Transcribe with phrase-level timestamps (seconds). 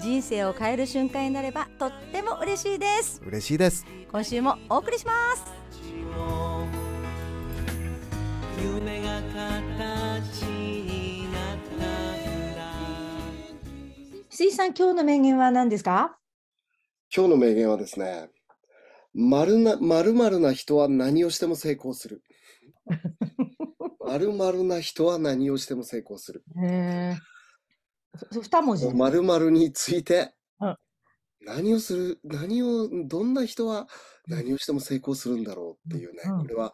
[0.00, 3.22] 人生を変える瞬間になればとっても嬉しいです。
[3.24, 3.86] 嬉しいです。
[4.10, 5.44] 今週もお送りします。
[8.62, 11.84] 夢が形になった
[12.56, 12.72] ら
[14.30, 16.16] 水さん今日の名言は何ですか？
[17.14, 18.30] 今日の名言はですね
[19.14, 22.22] 丸な丸々な人は何をしても成功する。
[24.06, 26.44] 丸々な人は何をしても成功する
[28.42, 28.86] 二文字。
[28.94, 30.34] 丸々について。
[30.60, 30.76] うん。
[31.40, 33.86] 何をする何をどんな人は
[34.26, 36.22] 何をしても成功するんだろうっていうね。
[36.26, 36.38] うん。
[36.42, 36.72] これは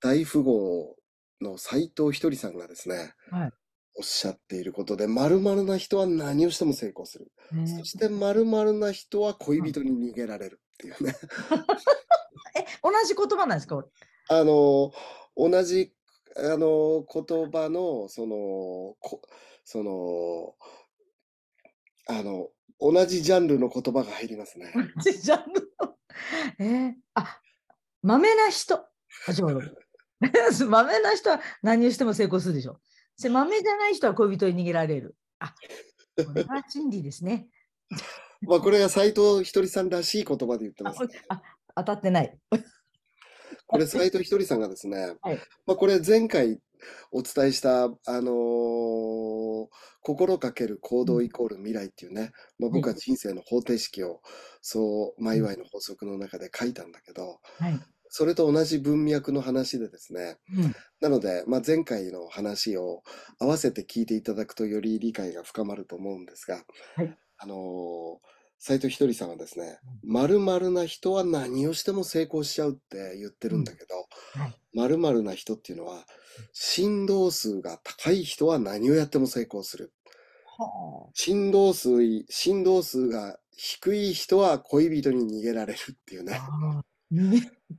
[0.00, 0.96] 大富豪
[1.40, 3.52] の斎藤ひとりさんがですねはい。
[3.96, 7.32] おっしゃっていることで丸々な人は何をしても成功する。
[7.78, 11.16] そして丸々な人は恋人に逃げられるっていうね。
[12.56, 13.84] え同じ言葉なんですか？
[14.30, 14.92] あの
[15.36, 15.92] 同じ
[16.36, 19.20] あの言葉のそのこ
[19.70, 20.54] その
[22.08, 22.48] あの
[22.80, 24.72] 同じジャンルの言葉が入りますね。
[24.74, 25.94] 同じジャンルの。
[26.58, 27.38] えー、あ
[28.00, 28.76] まめな人。
[28.76, 28.86] あ
[29.30, 32.80] 違 うまめな人は何をしても成功するでしょ
[33.20, 35.16] でまめじゃない人は恋人に逃げられる。
[35.38, 35.54] あ
[36.16, 37.50] これは真理ですね。
[38.40, 41.08] まあこれが斎藤ひとりさんらしい言葉で言ってあます、ね。
[41.28, 41.42] あ
[41.76, 42.38] 当たってない。
[43.66, 45.36] これ斎藤ひとりさんがですね、はい。
[45.66, 46.58] まあこれ前回
[47.12, 47.90] お伝えしたあ
[48.20, 49.68] のー
[50.00, 54.22] 心かける行動イコール未来っていうね、まあ、僕は人生の方程式を
[54.62, 60.74] そうマイワイの法則の中で書いたんだけど、はい、それと同じ文脈の話でですね、うん。
[61.00, 63.02] なので、まあ、前回の話を
[63.38, 66.62] 合わせて聞いていただくとより理解が深まると思うんですが、
[66.96, 67.16] はい。
[67.38, 73.94] あのー斉藤ひとりさんはですね、〇〇な人は何をしても成功しちゃうって言ってるんだけど、
[74.40, 74.54] はい。
[74.74, 76.04] 〇〇な人っていうのは、
[76.52, 79.92] 振動数が高い人は何をやっても成功する。
[80.44, 81.90] は振動数、
[82.28, 86.40] 振動数が低い人は恋人に逃げられるっていうね。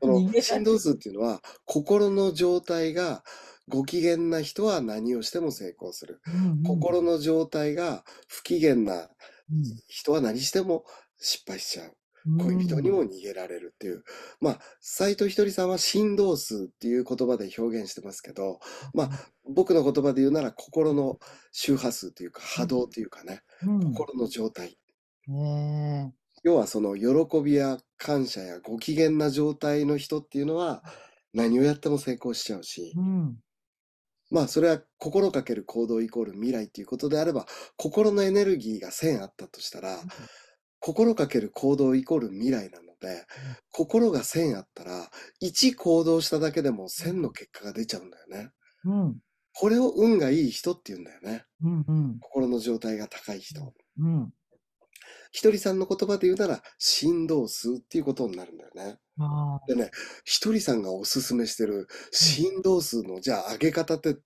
[0.01, 3.23] その振動数っていうのは心の状態が
[3.67, 6.22] ご機嫌な人は何をしても成功する。
[6.66, 9.09] 心の状態が不機嫌な
[9.51, 9.63] うん。
[9.87, 10.85] 人は何しても
[11.17, 11.95] 失敗しちゃう。
[12.27, 12.37] うん。
[12.37, 14.03] 恋人にも逃げられるっていう。
[14.41, 18.59] まあ、斎藤ひとりさんは振動数っていう言葉で表現してますけど、
[18.93, 19.09] まあ、
[19.45, 21.19] 僕の言葉で言うなら心の
[21.51, 23.93] 周波数というか波動というかね、うん。
[23.93, 24.77] 心の状態。
[25.27, 30.83] ね要はその喜びや感謝やご機嫌な状態の人っていうのは
[31.33, 32.93] 何をやっても成功しちゃうし。
[32.95, 33.37] え、うん
[34.29, 37.45] まあそれは心かける行動イコール未来っていうことであれば、
[37.78, 39.97] 心のエネルギーが1000あったとしたら、
[40.79, 43.25] 心かける行動イコール未来なので、
[43.72, 45.09] 心が1000あったら、
[45.41, 48.51] 1行動しただけでも1000の結果が出ちゃうんだよね。
[48.85, 49.17] うん
[49.51, 51.44] これを運がいい人って言うんだよね。
[51.61, 53.73] うんうん心の状態が高い人。
[53.97, 54.29] うん
[55.31, 58.97] ひとりさんの言葉で言うなら、振動数っていうことになるんだよね。
[59.19, 59.91] あでね、
[60.25, 64.17] ひとりさんがおすすめしてる振動数の、じゃあ上げ方って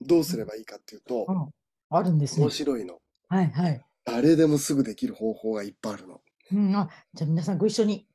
[0.00, 1.50] どうすればいいかっていうとー、うん。
[1.90, 2.44] あるんですね。
[2.44, 2.98] 面白いの。
[3.28, 3.84] はいはい。
[4.04, 6.20] 誰でもすぐできる方法がいっぱいあるの。
[6.52, 8.06] うんあじゃあ皆さんご一緒に。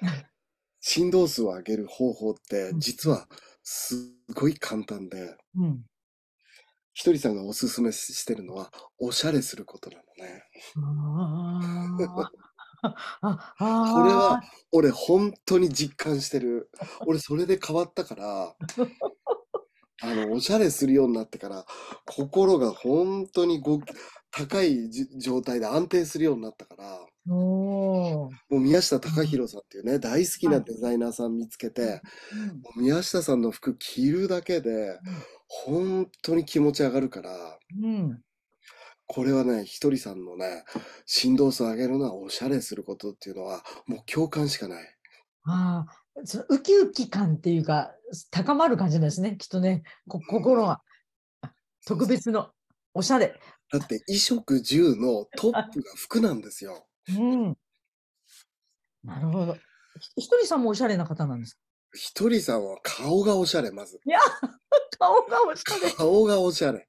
[0.80, 2.80] 振動数を上げる方法ってうん。
[2.80, 3.28] 実は
[3.62, 5.84] すごい簡単で、うん
[7.00, 10.44] ひとりさんがおすすめしてるのは、おしゃれすることなのね。
[13.48, 16.70] これは俺本当に実感してる。
[17.06, 18.54] 俺それで変わったから、
[20.02, 21.64] あの、おしゃれするようになってから、
[22.04, 23.80] 心が本当にご
[24.30, 32.00] 高いじ状態で安定するようになったから、もう宮下隆弘さんっていうね、大好きなデザイナーさん見つけて、
[32.62, 34.98] もう宮下さんの服着るだけで、
[35.46, 38.22] 本当に気持ち上がるから、うん。
[39.06, 40.64] これはね、ひとりさんのね、
[41.04, 44.84] 振動数を上げるのはおしゃれすることっていうのは、もう共感しかない。
[45.44, 47.92] ああそのウキウキ感っていうか
[48.30, 49.82] 高まる感じなんですねきっとね。
[50.06, 50.80] こ心が
[51.42, 51.52] あ
[51.86, 52.50] 特別の
[52.94, 53.40] おしゃれ。
[53.72, 56.86] だって衣食住のトップが服なんですよ。
[57.08, 57.56] うん
[59.04, 59.54] なるほど
[60.16, 61.60] ひひとりさんもおしゃれな方なんですか？
[61.98, 64.00] ひとりさんは顔がおしゃれ、まず。
[64.98, 66.88] 顔がおしゃれ顔がおしゃれ。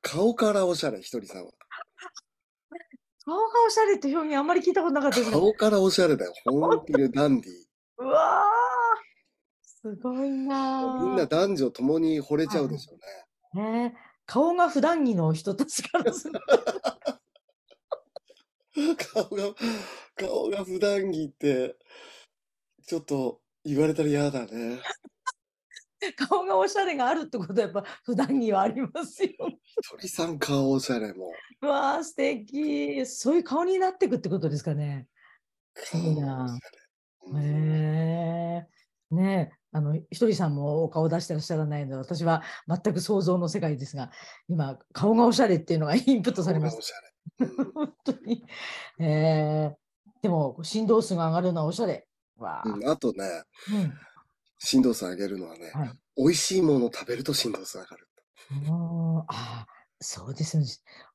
[0.00, 1.52] 顔からおしゃれ、ひとりさんは。
[3.24, 5.36] 顔がおしゃれって表現あんまり聞いたことなかったですね。
[5.36, 6.32] 顔からおしゃれだよ。
[6.44, 7.56] 本当にダンディー。
[7.98, 12.94] うわーすごいなみんな男女ともに惚れちゃうでしょ
[13.54, 13.68] うね。
[13.68, 13.90] ー。
[13.90, 13.96] ね
[14.26, 16.40] 顔が普段着の人たちからする
[18.96, 19.54] 顔が、
[20.16, 21.76] 顔が普段着って、
[22.86, 24.80] ちょっと言われたら嫌だね。
[26.16, 29.30] 顔がおしゃれがあるってことはやっぱ普段着はありますよ。
[29.90, 31.32] 鳥さん顔おしゃれも。
[31.60, 35.06] うわー素敵そういう顔になっていくってことですかね。
[35.74, 37.32] 顔おしゃいいなれ。
[37.32, 38.66] うんへ
[39.12, 39.14] え。
[39.14, 44.10] ねえ、あの、ひとりさんもお顔出してらっしゃらないので、私は全く想像の世界ですが、
[44.48, 46.76] 今、顔がおしゃれっていうのがインプットされまし。
[46.76, 47.11] た。
[47.74, 48.44] 本当に。
[48.98, 49.76] ええ
[50.22, 52.06] でも、振動数が上がるのはおしゃれ。
[52.36, 52.68] わあ。
[52.68, 53.42] うん、あとね、
[53.72, 53.92] うん。
[54.58, 55.92] 振動数上げるのはね、はい。
[56.16, 58.08] 美味しいもの食べると振動数上がる。
[58.50, 59.66] うんああ、
[60.00, 60.68] そうですよね。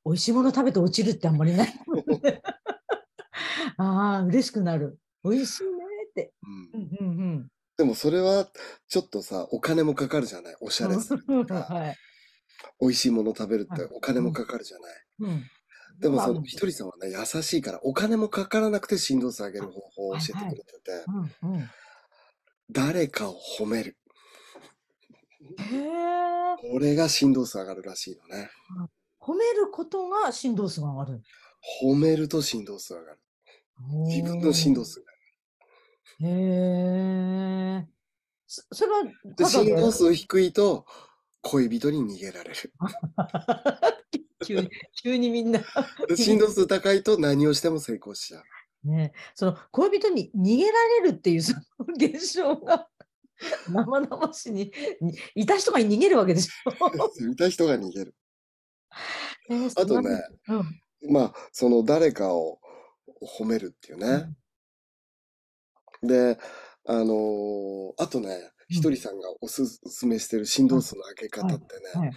[0.04, 1.74] 美味しいもの食べて落ちるってあんまりない。
[3.78, 4.98] ああ、嬉しくなる。
[5.24, 5.70] 美味しいね
[6.10, 6.32] って。
[6.42, 7.48] うんうんうんうん。
[7.76, 8.48] でもそれは
[8.88, 10.56] ちょっとさ、お金もかかるじゃない。
[10.60, 11.96] おしゃれするとか、 はい。
[12.80, 15.04] 美味しいもの食べるってはいお金もかかるじゃない。
[15.20, 15.50] うん。
[16.00, 21.04] でもまあそのひとりさんはね、優しいから、お金もかからなくて振動数上げる方法を教えてくれてて、
[21.42, 21.70] うんうん。
[22.70, 23.96] 誰かを褒める。
[25.58, 26.70] へえ。
[26.70, 28.50] これが振動数上がるらしいのね。
[29.20, 31.22] 褒めることが振動数が上がる。
[31.82, 33.18] 褒めると振動数上がる。
[34.06, 35.08] 自分の振動数が
[36.20, 37.86] へえ。
[38.46, 40.86] そそれはで、ただで振動数低いと、
[41.42, 42.56] 恋人に逃げられる。
[44.44, 44.70] 急に
[45.02, 45.60] 急にみんな
[46.08, 48.42] で振動数高いと何をしても成功しちゃう。
[48.84, 51.60] ねその恋人に逃げられるっていうその
[51.96, 52.88] 現象が
[53.68, 56.70] 生々しににいた人が逃げるわけでしょ。
[57.30, 58.14] いた人が逃げる。
[59.50, 60.12] えーあとね、素
[60.46, 60.66] 晴らし
[61.02, 62.60] いまあ、その誰かを
[63.38, 64.36] 褒めるっていううんね。
[66.02, 66.38] で、
[66.86, 72.12] あのーあとね、ひとりさんがおすすめしてる振動数の上げ方ってね、はい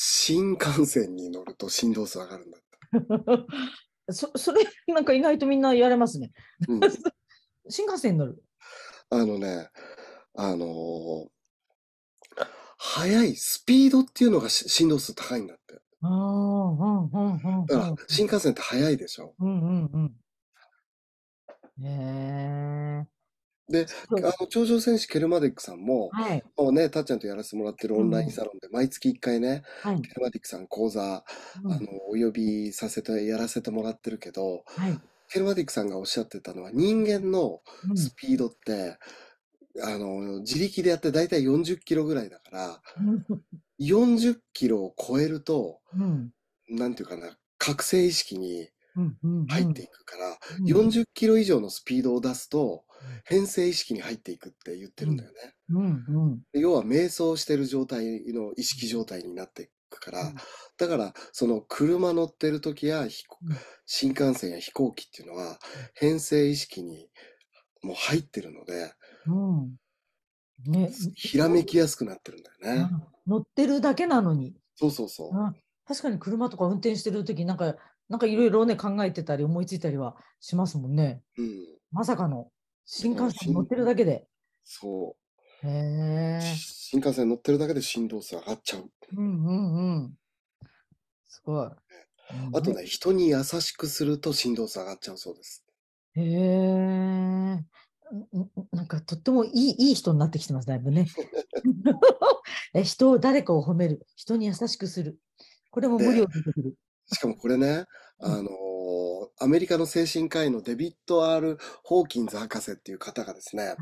[0.00, 4.12] 新幹線に乗ると振動数上がるんだって。
[4.12, 6.30] そそれなんか意外とみんな言われますね。
[6.68, 6.80] うん、
[7.68, 8.40] 新幹線に乗る。
[9.10, 9.70] あのね、
[10.34, 11.28] あのー
[12.80, 15.80] 速いスピードっていうのがし振動数高いんだって。
[16.00, 19.34] ああ、うんうんうんだから新幹線って速いでしょ。
[19.40, 20.14] うんうん
[21.78, 21.84] うん。
[21.84, 23.17] へえ。
[23.68, 23.86] で、
[24.22, 26.44] あの、頂上戦士ケルマディックさんも、はい。
[26.56, 30.02] もうね、たっちゃんとやらせてもらってるオンラインサロンで毎月1回ね、はい。
[30.02, 31.24] ケルマディックさん講座、
[31.64, 31.72] うん。
[31.72, 35.00] あの、お呼びさせて、やらせてもらってるけど、はい。
[35.28, 37.96] ケルマディックさんがおっしゃってたのは、人間のうん。
[37.96, 38.98] スピードって、
[39.82, 42.82] あの、自力でやってだいたい40キロぐらいだから、
[43.78, 46.32] 40キロを超えると、うん。
[46.68, 50.66] なんていうかな、覚醒意識にうんうん入っていくから、うん。
[50.66, 52.84] 40キロ以上のスピードを出すと、
[53.24, 55.36] 変性意識に入っていくって言ってるんだよね。
[55.70, 60.34] うんうんで要は瞑想してる状態の意識状態になっていくから、うん
[60.78, 63.08] だからその車乗ってる時や
[63.84, 65.58] 新幹線や飛行機っていうのは
[65.94, 67.08] 変性意識に
[67.82, 68.92] もう入ってるので、
[69.26, 72.88] うんね、ひらめきやすくなってるんだよね。
[72.92, 74.54] うん乗ってるだけなのに。
[74.74, 75.36] そうそうそう。
[75.36, 75.54] うん
[75.88, 77.74] 確かに車とか運転してる時なんか、
[78.10, 81.22] なんかいろいろね考えてたり思いついたりはしますもんね。
[81.38, 81.66] うん。
[81.92, 82.50] まさかの
[82.90, 84.26] 新幹線乗ってるだけで。
[84.64, 85.14] そ
[85.62, 85.70] へう。
[85.70, 86.40] え。
[86.56, 88.90] 新幹線乗ってるだけで振動数上がっちゃう。
[89.14, 90.14] うんうんうん。
[91.28, 91.68] すごい。
[92.54, 95.66] あとね、人に優しくすると振動数上がっちゃうそうです。
[96.14, 96.28] へえ。
[96.28, 97.66] んん
[98.72, 101.06] なんかとってもいいいい人になってきてます、だいぶね。
[102.72, 105.18] え人を誰かを褒める、人に優しくする。
[105.70, 106.74] これも無料でできる。
[107.12, 107.84] しかもこれね、
[108.20, 113.74] うんあのーアメリカの精神科医のデビッド・ R・ ホーキンズ博士っていう方がですね、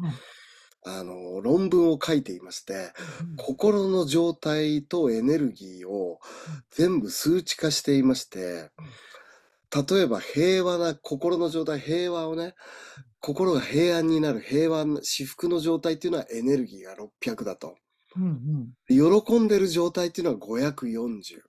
[0.85, 2.93] あのー論文を書いていまして、
[3.37, 6.21] 心の状態とエネルギーを
[6.71, 8.71] 全部数値化していまして、
[9.75, 12.55] 例えば平和な心の状態、平和をね、
[13.21, 17.76] 心が平安になる平和な至福の状態っていうのはエネルギーが600だと。
[18.17, 19.23] うんうん。
[19.23, 21.41] 喜んでる状態っていうのは540。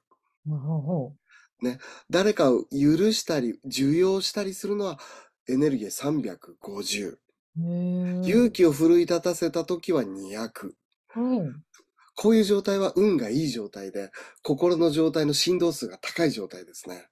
[0.49, 1.26] ほうほう
[1.61, 1.67] ほ
[2.09, 4.99] 誰かを許したり、受容したりするのは
[5.47, 7.09] エネルギー350。
[7.09, 7.17] う
[7.59, 8.29] へえ。
[8.29, 10.73] 勇気を奮い立たせた時は200。
[11.15, 11.63] うん。
[12.15, 14.11] こういう状態は運がいい状態で、
[14.43, 17.07] 心の状態の振動数が高い状態ですね。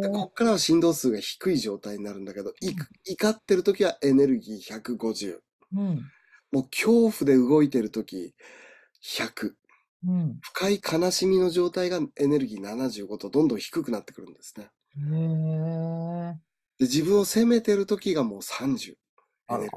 [0.00, 2.72] でこっからは振動数が低い状態になるんだけど、い
[3.12, 5.38] 怒ってる時はエネルギー150。
[5.76, 6.12] うん。
[6.52, 8.34] もう恐怖で動いてる時
[9.02, 9.52] 100。
[10.06, 10.38] うん。
[10.40, 14.70] 深い悲しみの状態がエネルギー75とどんどん低くなってくるんですね。
[14.96, 16.34] へえ。
[16.78, 18.94] で、自分を責めてる時がもう30。
[19.46, 19.76] あらエネルギ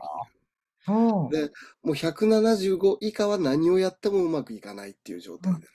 [0.88, 1.32] うんー。
[1.32, 1.52] で、
[1.84, 5.66] もう175以下は何をやってもうまくいかないっていう状態でね。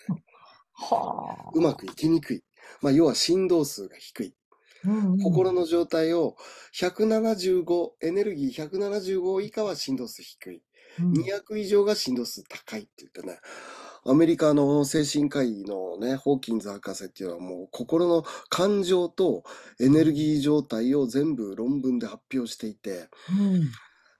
[0.74, 1.50] はあ。
[1.54, 2.42] うまくいきにくい。
[2.80, 4.34] まあ、要は振動数が低い。
[4.84, 6.36] うんうん心の状態を
[6.74, 10.62] 175、エネルギー175以下は振動数低い。
[10.98, 13.38] うん200以上が振動数高いって言ってね。
[14.04, 19.44] アメリカの精神科医のね、ホーキンズ博士っていうのはもう心の感情と
[19.80, 23.70] エネルギー状態を全部論文で発表していて、うん。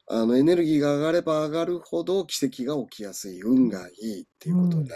[0.08, 4.94] あのエネルギーが上がれば上がるほど奇跡が起きやすい、運がいいっていうことで、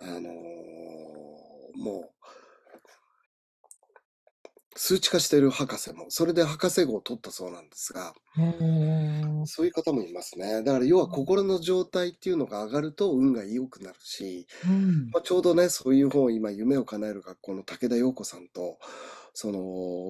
[0.00, 1.16] あのー
[1.76, 2.10] もう、
[4.76, 8.14] 数値化してる博士も、それで博士号を取ったそうなんですが。
[9.46, 10.62] そういう方もいますね。
[10.62, 15.10] だから要は心の状態っていうのが上がると運が良くなるし、うん。
[15.10, 18.78] まあ、ちょうどね、そういう本を今、夢を叶える学校の武田陽子さんと、
[19.32, 19.60] その、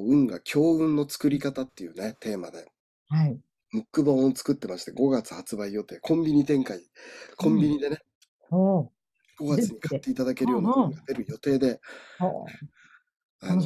[0.05, 2.67] 運が強運の作り方っていうね、テーマで、
[3.09, 3.41] はい。
[3.73, 6.81] ムック本を作ってまして、5月発売予定、コンビニ展開、
[7.37, 7.99] コンビニでね、
[8.51, 8.91] おう
[9.41, 11.81] 5月に買っていただけるような本が出る予定で、
[13.41, 13.63] あの、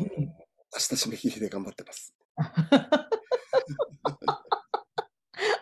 [0.73, 2.15] 明日締め切りで頑張ってます。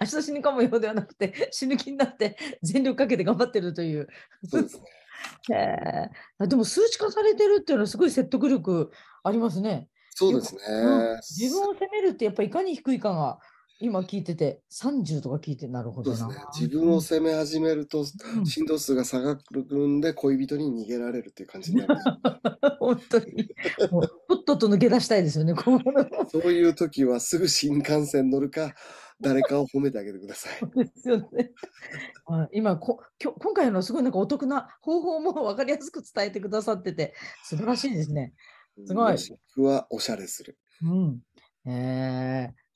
[0.00, 4.08] 明日死ぬかもようではなくて死ぬ気になって全力かけて頑張ってるという。
[4.44, 4.84] そうですね。
[5.50, 8.92] へえあでも数値化されてるっていうのはすごい説得力
[9.24, 9.88] ありますね。
[10.10, 10.60] そうですね。
[10.66, 13.38] うん自分を責めるってやっぱいかに低いかが
[13.80, 16.28] 今聞いてて30とか聞いてなるほどな。
[16.28, 16.34] ね。
[16.52, 21.96] 自分を責め始めると、うん振動数が下がるんで、恋人に逃げられるっていう感じになる。
[22.80, 23.48] 本当に
[23.90, 25.54] もうとっとと抜け出したいですよね。
[25.54, 25.78] こう
[26.28, 28.74] そういう時はすぐ新幹線乗るか、
[29.20, 30.84] 誰かを褒めてあげてください。
[30.84, 31.52] ですよね。
[32.26, 38.34] はい今こきょ今回のすごいなんかお得な方法も分かりやすく伝えてくださってて素晴らしいですね。
[38.86, 40.58] すごいもしくはおしゃれする。
[40.82, 41.22] うん。
[41.70, 42.67] えもう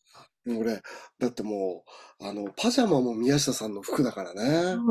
[0.47, 0.83] 俺、
[1.19, 1.85] だっても
[2.21, 4.83] う、あの、パジャマも宮下さんの服だから ー、ね。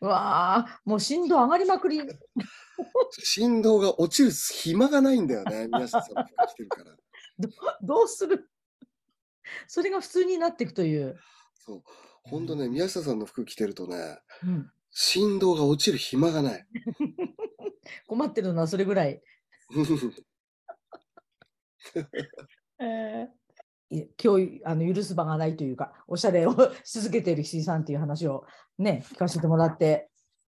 [0.00, 2.00] うわあもう振動上がりまくり。
[3.22, 5.68] 振動が落ちる暇がないんだよね。
[5.68, 6.96] 宮下さんの服着てるから。
[7.82, 8.48] どうする？
[9.66, 11.18] それが普通になっていくという。
[11.54, 11.82] そう。
[12.22, 16.66] ほんとね、宮下さんの服着てるとね、うん、振動が落ちる暇がない。
[18.06, 19.22] 困ってるのはそれぐらい。
[22.80, 23.43] えーい
[23.90, 28.44] 今日あの許す場がないというかおしゃれをし続けている岸井さんっていう話を
[28.78, 30.10] ね 聞かせてもらって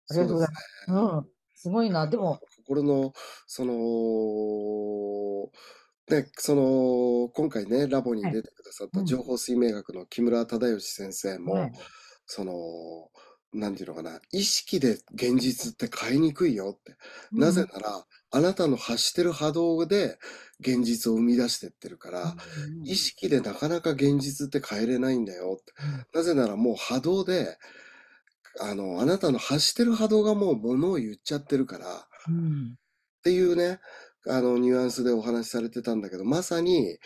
[0.09, 0.91] ありがとうございます。
[0.91, 2.07] うん、すごいな。
[2.07, 3.13] でも、心の、
[3.45, 3.74] その、
[6.09, 9.05] ね、その、今回ね、ラボに出てくださったうん。
[9.05, 11.71] 情報水明学の木村忠義先生も、はい。
[12.25, 12.53] その、
[13.53, 16.96] なんていうのかな、意識で現実って変えにくいよって。
[17.32, 20.20] なぜなら、あなたの発してる波動で
[20.60, 25.74] 現実を生み出してってるから、うん意識でなかなか現実って変えれないんだよって。
[26.13, 27.58] なぜならもう波動で、
[28.62, 32.75] あの、あなたの発してる波動がもう物を言っちゃってるから、うん。
[33.20, 33.79] っていうね、
[34.27, 36.98] あの、ニュアンスでお話しされてたんだけど、まさに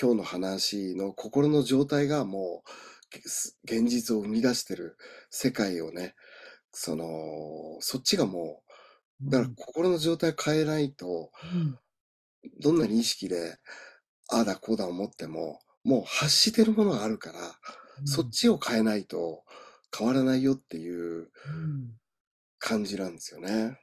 [0.00, 2.93] 今日の話の心の状態がもう、げ
[3.64, 4.96] 現実を生み出してる
[5.30, 6.14] 世界をね、
[6.72, 7.06] その、
[7.80, 8.62] そっちがも
[9.20, 11.78] う、だから心の状態を変えないと、うん。
[12.60, 13.58] どんなに意識で、
[14.30, 17.38] ああだこうだ思っても、もう発してるものがあるから、
[18.00, 18.06] うん。
[18.06, 19.44] そっちを変えないと
[19.96, 21.30] 変わらないよっていううん。
[22.58, 23.78] 感じなんですよね。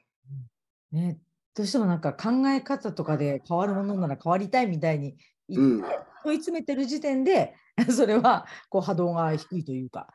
[0.90, 1.18] ね、
[1.54, 5.16] どうしてもなんか考え方とかで変わるものなら変わりたいみたいに
[5.48, 7.54] 言って、うん問い詰めてる時点で
[7.90, 10.08] それはこう波動が低いというか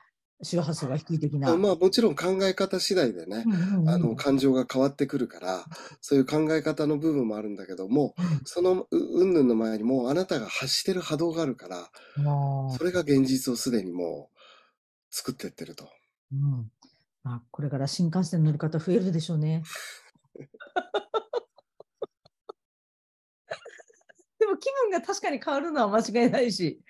[0.43, 1.57] 周波数が低い的な。
[1.57, 3.43] まあもちろん考え方次第でね、
[3.87, 5.65] あの感情が変わってくるから、
[5.99, 8.13] そういう考え方の部分もあるんだけども、
[8.45, 11.89] そのう云々の前にもうあなたが発してる波動があるから、
[12.23, 14.37] もそれが現実をすでにもう
[15.09, 15.85] 作ってってると。
[15.85, 16.71] う、うん
[17.23, 19.63] まあ、これから新幹線乗る方増えるでしょうね。
[24.39, 26.81] でも気分が確かに変わるのは間違いないし、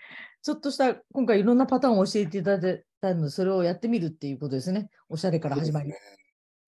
[0.41, 4.89] ちょっとした今回いろんなパターンを教えていただいたので、それをやってみるっていうことですね。
[5.09, 5.91] おしゃれから始まり。
[5.91, 6.17] そうね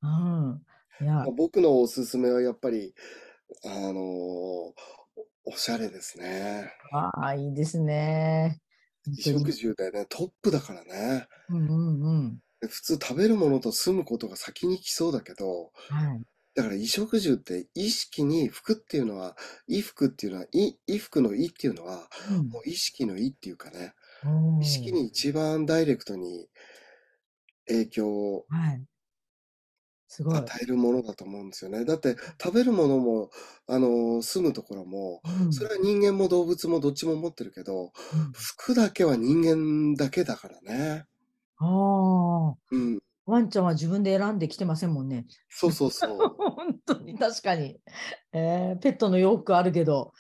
[0.02, 1.06] うん。
[1.06, 2.94] いやまあ、僕のおすすめはやっぱり、
[3.66, 4.74] あのー
[5.46, 6.72] おしゃれですね。
[6.92, 8.60] ああ、いいですね。
[9.04, 11.28] 衣食住でね、トップだからね。
[11.50, 12.40] うんうんうん。
[12.62, 16.22] で普通食べるものと住むことが先に来そうだけど、はい。
[16.60, 19.38] だから衣食住って意識に服っていうのは、
[19.68, 26.50] 衣服っていうのは、い衣服の衣っていうのは、うんもう意識の意っていうかね、おー意識に一番ダイレクトに
[27.68, 28.86] 影響をはい。
[30.08, 30.52] すごい。
[30.52, 31.86] 与えるものだと思うんですよね。
[31.86, 33.30] だって食べるものも、
[33.68, 41.06] あの、住むところも、うんそれは人間も動物もどっちも持ってるけど、うん服だけは人間だけだからね。
[41.58, 43.00] ああ、うん。
[43.30, 45.26] ワンちゃんは自分で選んできてませんもんね。
[45.50, 46.18] そうそうそう。
[46.38, 47.80] 本当に確かに、
[48.34, 50.14] えーペットの洋服あるけど、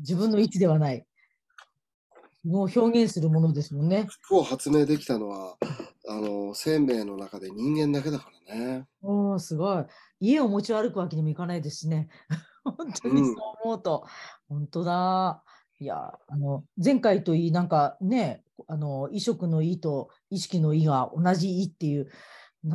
[0.00, 1.06] 自分の位置ではない。
[2.44, 4.06] もう表現するものですもんね。
[4.08, 5.56] 服を発明できたのは、
[6.08, 8.86] あの、生命の中で人間だけだからね。
[9.02, 9.84] おーすごい。
[10.20, 12.08] 家を持ち歩くわけにもいかないですしね。
[12.64, 14.06] 本当にうんそう思うと、
[14.48, 15.42] 本当だ。
[15.78, 22.12] いや、あの、前回といい、なんかね、あの、衣食の意と意識の意が同じ意っていう、な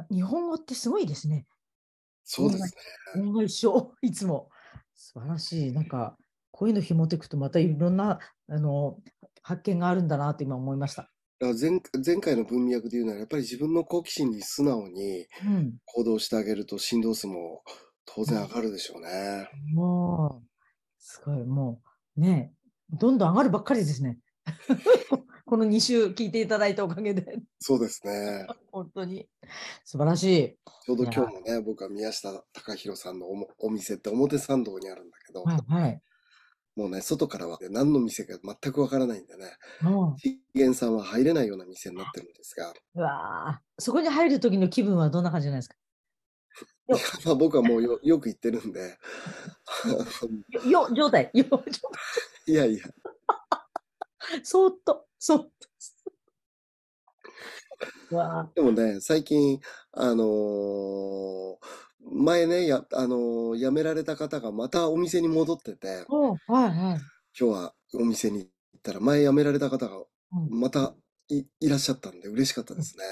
[0.09, 1.45] 日本語ってすごいですね。
[2.23, 2.63] そうです
[3.15, 3.23] ね。
[3.33, 4.49] 同じ一緒、 いつも。
[4.95, 5.71] 素晴らしい。
[5.73, 6.17] なんか、
[6.51, 8.97] こういうの紐解くと、またいろんな、あの、
[9.41, 11.11] 発見があるんだなって今思いました。
[11.39, 15.77] 前前回の文脈で言うなら、やっぱり自分の好奇心に素直にうん。
[15.85, 17.63] 行動してあげると、振動数も
[18.05, 19.49] 当然上がるでしょうね。
[19.73, 20.47] もう、
[20.99, 21.81] すごい、も
[22.15, 22.53] う、ね、
[22.91, 24.19] どんどん上がるばっかりですね。
[25.51, 27.25] この2週聞いていただいたおかげで、
[27.59, 28.47] そうですね。
[28.71, 29.27] 本当に。
[29.83, 30.57] 素晴らしい。
[30.85, 36.01] ちょうど今日もね、僕は宮下隆弘さんのおもお店って表参道にあるんだけど、はい、はい。
[36.77, 43.81] もうね、外からはね何の店か全くわからないんでね、も資源さんは入れないような店になってるんですが、う、うわー。
[43.83, 45.75] そこに入る時の気分はどんな感じなんですか？
[46.87, 48.97] よまあ僕はもうよ よく行ってるんで、
[50.49, 51.71] よ、よ状態、よ、状態。
[52.47, 52.85] いやいや、
[54.43, 55.35] そーっと、そ。
[55.35, 55.51] う
[58.15, 59.59] わでもね、最近、
[59.91, 61.57] あのー
[62.13, 67.01] 前ね、や、あのー辞められた方がまたお店に戻っててー、おうはい、はい。
[67.39, 69.95] 今日はお店に行ったら、前辞められた方が
[70.33, 70.95] うんまた
[71.29, 73.03] い、いらっしゃったんで嬉しかったですね。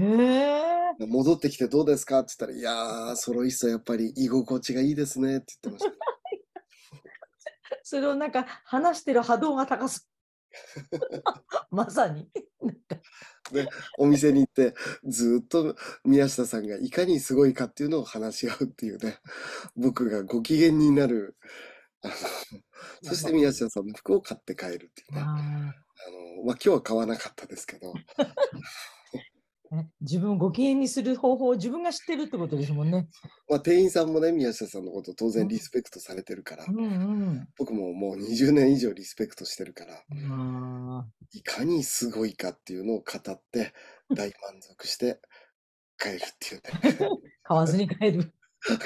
[0.00, 1.06] へえ。
[1.06, 5.96] 戻ってきてどうですかって言ったら、いやー、ソロイストやっぱり居心地がいいですねって言ってました。
[7.82, 10.08] それをなんか話してる波動が高す。
[11.70, 12.28] まさに。
[13.96, 14.74] お店に行って、
[15.04, 19.18] ずーっと宮下さんがいかにすごいかっていうのを話し合うっていうね、
[19.76, 21.36] 僕がご機嫌になる、
[22.02, 22.14] あの、
[23.02, 25.20] そして宮下さんの服を買って帰るっていうね。
[25.20, 27.92] ああの、まあ、今日は買わなかったですけど、
[30.00, 33.08] 自分をご機嫌にする方法を自分が知ってるってことですもんね。
[33.48, 37.48] まあ、店員さんもね、宮下さんのこと当然リスペクトされてるからう、んうん。
[37.58, 43.72] 僕ももう20年以上リスペクトしてるから、あいかにすごいかっていうのを語って、
[44.14, 45.20] 大満足して
[45.98, 46.98] 帰るっていうね。
[46.98, 47.08] ー
[47.44, 48.32] 買わずに帰る。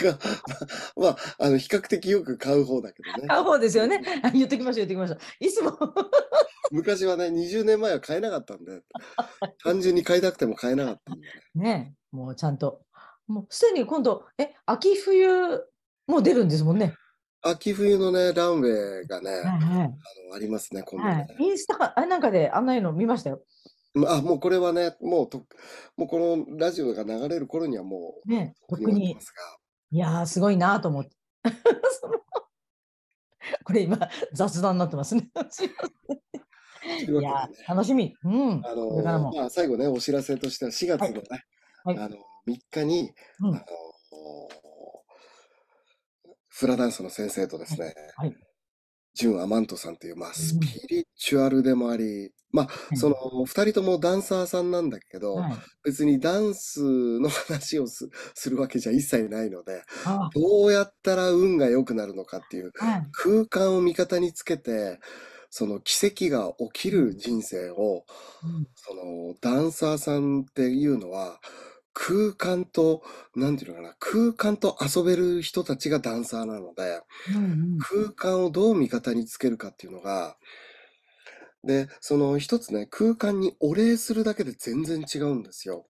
[0.04, 0.18] が
[0.96, 3.28] まあ、あの、比較的よく買う方だけどね。
[3.28, 4.00] 買う方ですよね。
[4.22, 5.18] あ 言ってきました、言ってきました。
[5.40, 5.72] いつも
[6.70, 8.82] 昔はね、20年前は買えなかったんで、
[9.62, 11.62] 単純に買いたくても買えなかったんでね。
[11.62, 12.82] ね、もうちゃんと。
[13.26, 15.60] もうすでに今度、え、秋冬
[16.06, 16.94] も出るんですもんね。
[17.42, 19.88] 秋冬のね、ランウェイがね、はいあはい。
[20.28, 21.12] の、ありますね、今度ね。
[21.12, 23.30] はい、インスタか、あれなんかであんなの見ました？
[23.30, 23.42] よ。
[23.94, 25.44] まあ、もうこれはね、もうと、
[25.96, 29.18] もうこのラジオが流れる頃にはもう、ね、特に
[29.92, 31.10] いやー、すごいなと思って。
[33.64, 33.98] これ今、
[34.32, 35.30] 雑談になってますね。
[35.50, 35.68] すい
[37.22, 38.16] や楽しみ。
[38.24, 38.66] うん。
[38.66, 38.74] あ。
[38.74, 41.44] のまあ、最後ね、お知らせとしては4月のね、
[41.84, 42.16] はいあの、
[42.48, 43.66] 3日に、うんあの、
[46.48, 48.34] フラダンスの先生とですね、はい。
[49.14, 52.98] ジュン・アマントさんという、まあ、スピリチュアルでもあり、まあ、うん。
[52.98, 55.62] その、二人ともダンサーさんなんだけど、はい。
[55.84, 63.06] 別にダンスの話をす するわけじゃ一切ないので、あどうやったら運が良くなるのかっていうはい。
[63.12, 65.00] 空間を味方につけて、
[65.50, 68.04] その奇跡が起きる人生を、
[68.42, 68.66] うん。
[68.74, 71.40] そのダンサーさんっていうのは、
[71.94, 73.02] 空間と、
[73.36, 77.02] なんていうのかな、空間と遊べる人たちがダンサーなので、
[77.34, 77.78] うん。
[77.78, 80.36] 空間をどう味方につけるかっていうのが、
[81.64, 85.86] で、その一つね、空間にお礼するだけで全然違うんですよ。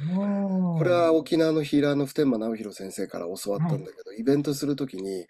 [0.00, 0.78] うん。
[0.78, 5.26] これは沖縄のヒーラーの普天間直弘先生から教わったんだけど、イベントするときに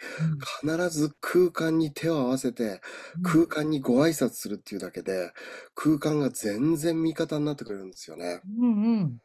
[0.62, 2.80] 必ず空間に手を合わせて、
[3.16, 5.32] うん、空間にご挨拶するっていうだけで、
[5.74, 8.40] 空間が全然味方になってくれるんですよね。
[8.58, 9.18] うんうん。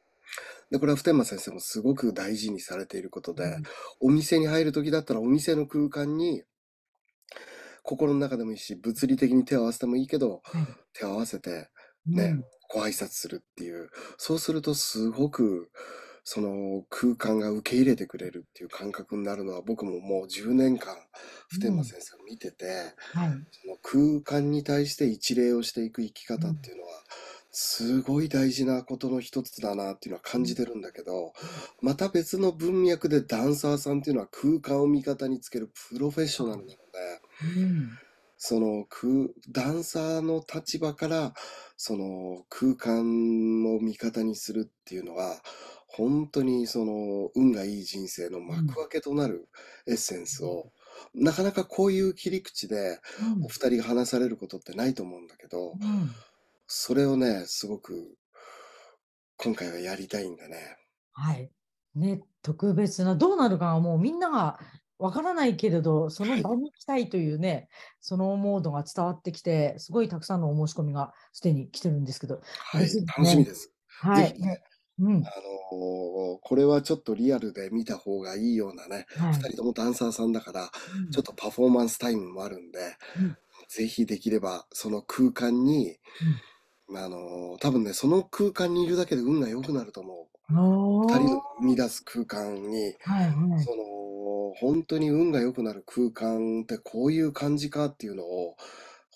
[0.72, 3.64] で、これは普天間先生もすごく大事にされていることで、うん
[4.00, 6.44] お店に入るときだったらお店の空間に、
[7.88, 11.69] 心の中でもいいし、物理的に手を合わせてもいいけど、はい手を合わせて
[12.08, 13.89] うんね、ご挨拶するっていう。
[14.17, 15.69] そうするとすごく、
[16.23, 20.95] その空間が受け入れてくれるっていう感覚になるのは僕ももう10年間、
[21.50, 22.65] 普天間先生を見てて、
[23.13, 23.30] はい。
[23.52, 26.89] その空間に対して一礼をしていく生き方っていうのは、
[27.52, 31.34] すごい大事なことの一つだなっていうのは感じてるんだけど、
[31.82, 36.76] また別の文脈でダンサーさんっていうのは空間を味方につけるプロフェッショナルなので、
[37.43, 37.97] うん。
[38.38, 41.34] その空、ダンサーの立場から、
[41.76, 45.41] その空間を味方にするっていうのは、
[45.88, 49.47] 本当にその運がいい人生の幕開けとなる
[49.88, 50.71] エッセンスを、
[51.13, 53.00] なかなかこういう切り口で
[53.38, 56.12] うんお二人が話されることってないと思うんだけど、うん
[56.67, 58.17] それをね、すごく
[59.38, 60.78] 今回はやりたいんだね。
[61.13, 61.50] はい。
[61.95, 64.60] ね、特別な、どうなるかはもうみんなが
[65.00, 67.70] わからないけれど、そのはい場に来たいというね、
[68.02, 73.72] そのモードが伝わってきて、すごいたくさんのお申し込みがすでに来てるんですけど、はい、ね楽しみです。
[73.88, 74.36] はい。
[75.00, 75.16] うん。
[75.18, 75.28] あのー
[76.42, 82.80] これはちょっとリアルで見た方がいいようなね、はい二人ともダンサーさんだから、うんちょっとパフォーマンスタイムもあるんで、
[83.20, 83.38] うん
[83.70, 85.98] ぜひできればその空間に、
[86.96, 90.28] あのー多分ね、その空間にいるだけで運が良くなると思う。
[90.50, 93.64] 二人の生み出す空間に、はいはい。
[93.64, 93.84] その、
[94.60, 98.56] 本当に運が良くなる空間ってこういう感じかっていうのを、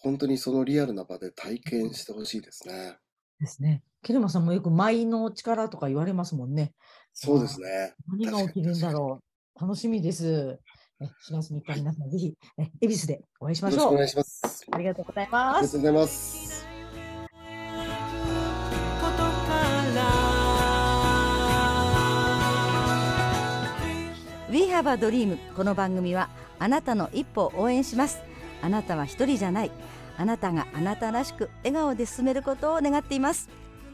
[0.01, 2.97] 本当にそのリアルな場で体験してほしいですね。
[3.39, 3.83] ですね。
[4.03, 6.73] ケルマさんもよく舞の力とか言われますもんね。
[7.13, 7.93] そうですね。
[8.07, 9.19] 何が起きるんだろ
[9.55, 9.61] う。
[9.61, 10.59] 楽しみです。
[10.99, 13.77] え4月3日、皆さんぜひ、え恵比寿でお会いしよましょう。
[13.77, 14.65] ろしくお願いします。
[14.71, 15.63] ありがとうございあます。
[15.63, 16.70] りがとうございます。
[24.51, 28.19] We have a dream この番組はあなたの一歩を応援します。
[28.61, 29.71] あなたは一人じゃない。
[30.17, 33.49] あなたがあなたらしく笑顔で進めることを願っています。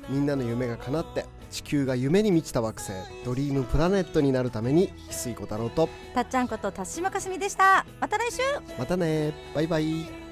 [0.09, 2.91] みんなの夢が叶って地球が夢に満ちた惑星
[3.23, 7.85] ドリームプラネットになるために翡翠小太郎とたっちゃんこと辰島かすみでした。
[7.99, 8.41] また来週。
[8.79, 9.33] またね。
[9.53, 10.26] バイバイ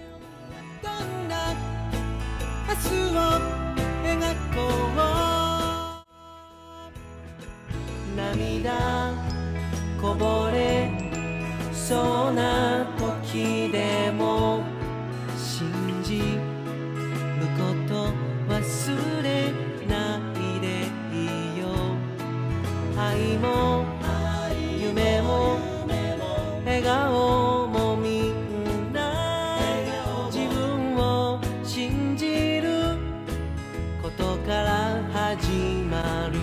[35.37, 35.51] 始
[35.91, 36.39] まる。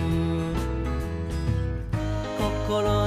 [2.67, 3.02] 心